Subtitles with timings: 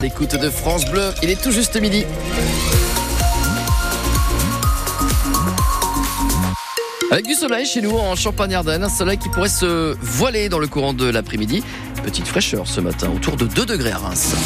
[0.00, 2.04] L'écoute de France Bleu, il est tout juste midi.
[7.10, 10.68] Avec du soleil chez nous en Champagne-Ardenne, un soleil qui pourrait se voiler dans le
[10.68, 11.64] courant de l'après-midi.
[12.04, 14.36] Petite fraîcheur ce matin, autour de 2 degrés à Reims.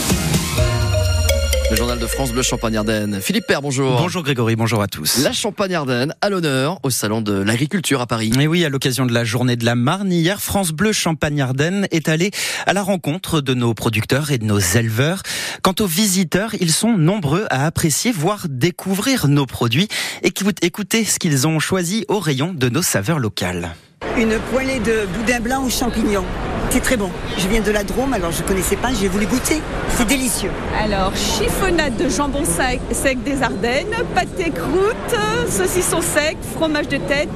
[1.72, 3.18] Le journal de France Bleu Champagne-Ardenne.
[3.22, 3.96] Philippe Père, bonjour.
[3.96, 5.22] Bonjour Grégory, bonjour à tous.
[5.24, 8.30] La Champagne-Ardenne à l'honneur au Salon de l'Agriculture à Paris.
[8.38, 12.10] Et oui, à l'occasion de la journée de la Marne, hier, France Bleu Champagne-Ardenne est
[12.10, 12.30] allé
[12.66, 15.22] à la rencontre de nos producteurs et de nos éleveurs.
[15.62, 19.88] Quant aux visiteurs, ils sont nombreux à apprécier, voire découvrir nos produits.
[20.22, 23.70] Écoutez ce qu'ils ont choisi au rayon de nos saveurs locales.
[24.18, 26.26] Une poêlée de boudin blanc aux champignons.
[26.72, 27.10] C'est très bon.
[27.36, 29.60] Je viens de la Drôme, alors je ne connaissais pas, j'ai voulu goûter.
[29.90, 30.48] C'est délicieux.
[30.82, 37.28] Alors, chiffonnade de jambon sec, sec des Ardennes, pâté croûte, saucisson sec, fromage de tête.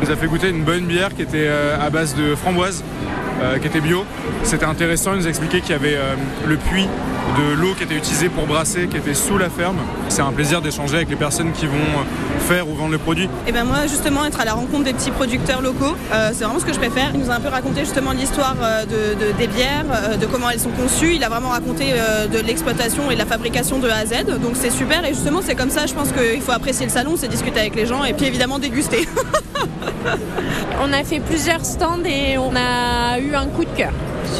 [0.00, 2.84] On nous a fait goûter une bonne bière qui était euh, à base de framboise,
[3.42, 4.04] euh, qui était bio.
[4.42, 6.14] C'était intéressant, il nous a expliqué qu'il y avait euh,
[6.46, 6.88] le puits
[7.36, 9.78] de l'eau qui était utilisée pour brasser, qui était sous la ferme.
[10.08, 11.72] C'est un plaisir d'échanger avec les personnes qui vont
[12.40, 13.28] faire ou vendre le produit.
[13.48, 15.96] Et ben moi justement être à la rencontre des petits producteurs locaux,
[16.32, 17.10] c'est vraiment ce que je préfère.
[17.14, 19.86] Il nous a un peu raconté justement l'histoire de, des bières,
[20.20, 21.14] de comment elles sont conçues.
[21.14, 21.86] Il a vraiment raconté
[22.30, 24.26] de l'exploitation et de la fabrication de A à Z.
[24.40, 27.14] Donc c'est super et justement c'est comme ça je pense qu'il faut apprécier le salon,
[27.16, 29.08] c'est discuter avec les gens et puis évidemment déguster.
[30.84, 33.92] on a fait plusieurs stands et on a eu un coup de cœur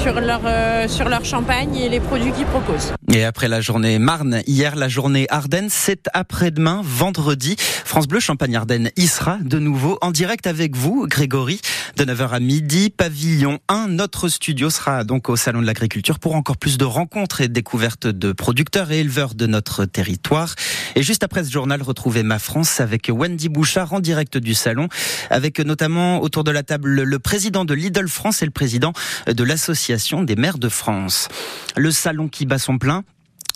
[0.02, 2.92] sur leur, euh, sur leur champagne et les produits qu'ils proposent.
[3.12, 7.56] Et après la journée Marne, hier la journée Ardennes, c'est après-demain, vendredi.
[7.58, 11.60] France Bleu Champagne-Ardenne y sera de nouveau en direct avec vous, Grégory,
[11.96, 13.88] de 9h à midi, pavillon 1.
[13.88, 18.06] Notre studio sera donc au Salon de l'Agriculture pour encore plus de rencontres et découvertes
[18.06, 20.54] de producteurs et éleveurs de notre territoire.
[20.96, 24.88] Et juste après ce journal, retrouvez Ma France avec Wendy Bouchard en direct du salon,
[25.30, 28.92] avec notamment autour de la table le président de Lidl France et le président
[29.26, 31.28] de l'Association des maires de France.
[31.76, 33.04] Le salon qui bat son plein,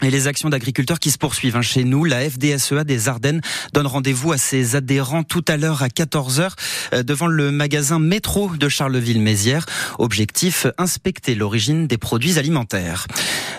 [0.03, 1.63] et les actions d'agriculteurs qui se poursuivent hein.
[1.63, 2.05] chez nous.
[2.05, 3.41] La FDSEA des Ardennes
[3.73, 6.53] donne rendez-vous à ses adhérents tout à l'heure à 14h
[6.93, 9.67] euh, devant le magasin Métro de Charleville-Mézières.
[9.99, 13.06] Objectif, inspecter l'origine des produits alimentaires.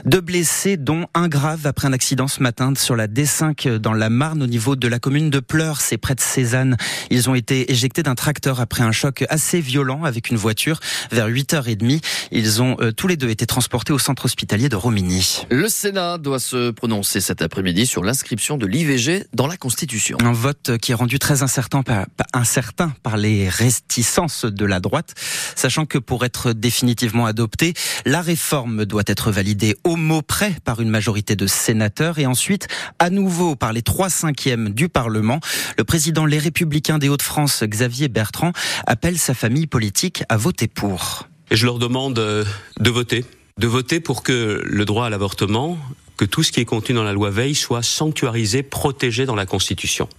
[0.06, 4.09] Deux blessés, dont un grave après un accident ce matin sur la D5 dans la
[4.09, 6.78] Marne au niveau de la commune de Pleurs, c'est près de Cézanne.
[7.09, 10.80] Ils ont été éjectés d'un tracteur après un choc assez violent avec une voiture
[11.12, 12.02] vers 8h30.
[12.31, 15.44] Ils ont euh, tous les deux été transportés au centre hospitalier de Romigny.
[15.50, 20.16] Le Sénat doit se prononcer cet après-midi sur l'inscription de l'IVG dans la Constitution.
[20.22, 25.16] Un vote qui est rendu très incertain par, incertain par les réticences de la droite,
[25.56, 27.73] sachant que pour être définitivement adopté,
[28.06, 32.68] la réforme doit être validée au mot près par une majorité de sénateurs et ensuite
[33.00, 35.39] à nouveau par les trois cinquièmes du Parlement.
[35.79, 38.51] Le président Les Républicains des Hauts-de-France, Xavier Bertrand,
[38.85, 41.28] appelle sa famille politique à voter pour.
[41.50, 42.45] Et je leur demande euh,
[42.79, 43.25] de voter
[43.59, 45.78] de voter pour que le droit à l'avortement
[46.19, 49.46] que tout ce qui est contenu dans la loi Veil soit sanctuarisé, protégé dans la
[49.46, 50.09] Constitution.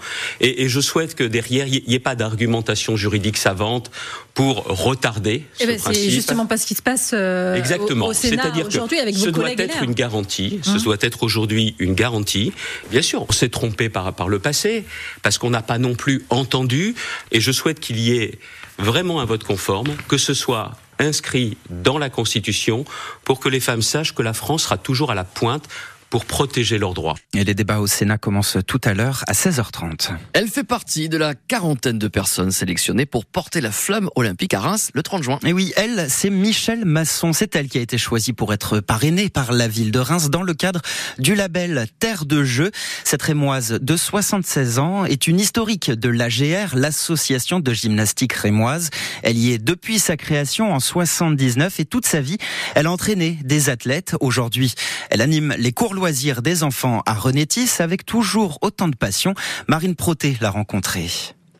[0.41, 3.91] Et, et je souhaite que derrière, il n'y ait pas d'argumentation juridique savante
[4.33, 8.07] pour retarder eh ben, C'est justement pas ce qui se passe euh, Exactement.
[8.07, 9.59] au, Sénat aujourd'hui avec vos ce collègues.
[9.59, 10.61] doit être une garantie.
[10.63, 10.79] Ce hum.
[10.79, 12.55] doit être aujourd'hui une garantie.
[12.91, 14.87] Bien sûr, on s'est trompé par, par le passé
[15.23, 16.95] parce qu'on n'a pas non plus entendu.
[17.31, 18.39] Et je souhaite qu'il y ait
[18.79, 22.85] vraiment un vote conforme, que ce soit inscrit dans la Constitution
[23.25, 25.69] pour que les femmes sachent que la France sera toujours à la pointe
[26.11, 27.17] pour protéger leurs droits.
[27.35, 30.11] Et les débats au Sénat commencent tout à l'heure à 16h30.
[30.33, 34.61] Elle fait partie de la quarantaine de personnes sélectionnées pour porter la flamme olympique à
[34.61, 35.39] Reims le 30 juin.
[35.45, 37.33] Et oui, elle, c'est Michel Masson.
[37.33, 40.43] C'est elle qui a été choisie pour être parrainée par la ville de Reims dans
[40.43, 40.83] le cadre
[41.19, 42.73] du label Terre de Jeu.
[43.05, 48.91] Cette rémoise de 76 ans est une historique de l'AGR, l'association de gymnastique rémoise.
[49.23, 52.39] Elle y est depuis sa création en 79 et toute sa vie,
[52.75, 54.17] elle a entraîné des athlètes.
[54.21, 54.75] Aujourd'hui,
[55.11, 59.35] elle anime les cours loisirs des enfants à Renétis avec toujours autant de passion.
[59.69, 61.11] Marine Proté l'a rencontrée.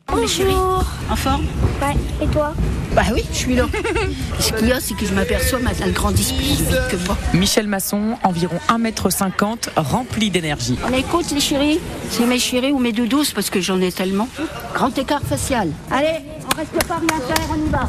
[0.07, 0.83] Bonjour.
[1.11, 1.45] En forme
[1.79, 1.95] Ouais.
[2.23, 2.55] Et toi
[2.95, 3.67] Bah oui, je suis là.
[4.39, 7.15] Ce qu'il y a, c'est que je m'aperçois qu'elle grandit plus vite que moi.
[7.35, 10.75] Michel Masson, environ 1m50, rempli d'énergie.
[10.89, 11.79] On écoute les chéris
[12.09, 14.27] C'est mes chéris ou mes doudous parce que j'en ai tellement.
[14.73, 15.69] Grand écart facial.
[15.91, 16.17] Allez,
[16.51, 17.87] on reste pas rien faire, on y va.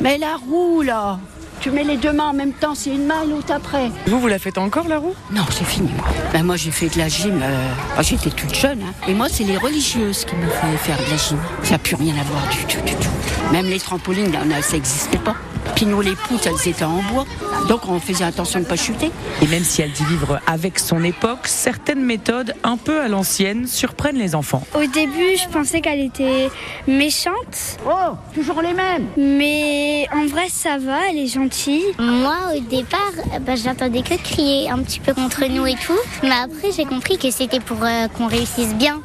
[0.00, 1.20] Mais la roue là
[1.60, 3.90] tu mets les deux mains en même temps, c'est une main et l'autre après.
[4.06, 5.14] Vous, vous la faites encore la roue?
[5.30, 6.06] Non, c'est fini moi.
[6.32, 7.68] Ben, moi j'ai fait de la gym, euh,
[7.98, 8.80] oh, j'étais toute jeune.
[8.82, 8.92] Hein.
[9.08, 11.38] Et moi c'est les religieuses qui me fait faire de la gym.
[11.62, 13.52] Ça n'a plus rien à voir du tout, du tout.
[13.52, 15.36] Même les trampolines, là, ça n'existait pas.
[15.74, 17.26] Puis nous, les poutres, elles étaient en bois.
[17.68, 19.10] Donc on faisait attention de ne pas chuter.
[19.42, 23.66] Et même si elle dit vivre avec son époque, certaines méthodes un peu à l'ancienne
[23.66, 24.62] surprennent les enfants.
[24.74, 26.50] Au début, je pensais qu'elle était
[26.86, 27.78] méchante.
[27.86, 29.06] Oh, toujours les mêmes.
[29.16, 31.84] Mais en vrai, ça va, elle est gentille.
[31.98, 33.12] Moi, au départ,
[33.42, 35.98] bah, j'entendais que crier un petit peu contre nous et tout.
[36.22, 39.00] Mais après, j'ai compris que c'était pour euh, qu'on réussisse bien.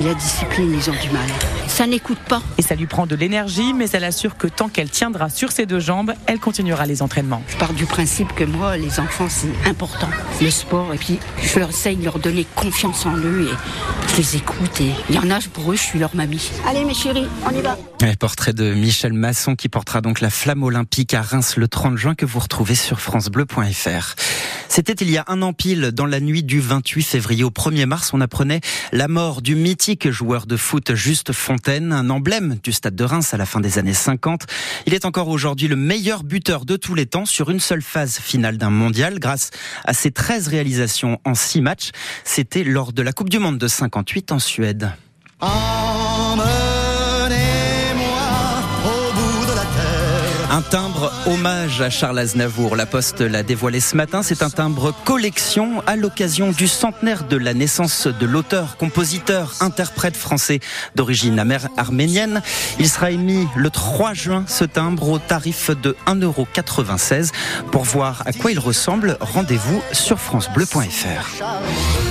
[0.00, 1.28] La discipline, ils ont du mal.
[1.68, 2.42] Ça n'écoute pas.
[2.58, 5.66] Et ça lui prend de l'énergie, mais elle assure que tant qu'elle tiendra sur ses
[5.66, 7.42] deux jambes, elle continuera les entraînements.
[7.48, 10.08] Je pars du principe que moi, les enfants, c'est important.
[10.40, 14.16] Le sport, et puis je leur essaye de leur donner confiance en eux et je
[14.16, 14.80] les écoute.
[14.80, 16.50] Et il y en a, pour eux, je suis leur mamie.
[16.66, 17.78] Allez, mes chéris, on y va.
[18.02, 21.96] Un portrait de Michel Masson qui portera donc la flamme olympique à Reims le 30
[21.96, 24.14] juin que vous retrouvez sur francebleu.fr.
[24.68, 27.86] C'était il y a un an pile, dans la nuit du 28 février au 1er
[27.86, 28.60] mars, on apprenait
[28.92, 29.54] la mort du
[30.10, 33.78] joueur de foot Juste Fontaine, un emblème du stade de Reims à la fin des
[33.78, 34.46] années 50.
[34.86, 38.18] Il est encore aujourd'hui le meilleur buteur de tous les temps sur une seule phase
[38.18, 39.50] finale d'un mondial grâce
[39.84, 41.90] à ses 13 réalisations en 6 matchs.
[42.24, 44.90] C'était lors de la Coupe du Monde de 58 en Suède.
[50.54, 52.76] Un timbre hommage à Charles Aznavour.
[52.76, 54.22] La Poste l'a dévoilé ce matin.
[54.22, 60.16] C'est un timbre collection à l'occasion du centenaire de la naissance de l'auteur, compositeur, interprète
[60.16, 60.60] français
[60.94, 61.44] d'origine
[61.76, 62.40] arménienne.
[62.78, 67.32] Il sera émis le 3 juin, ce timbre, au tarif de 1,96€.
[67.72, 71.42] Pour voir à quoi il ressemble, rendez-vous sur FranceBleu.fr.